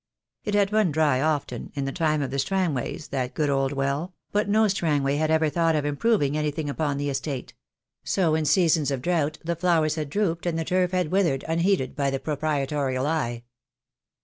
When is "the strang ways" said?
2.31-3.09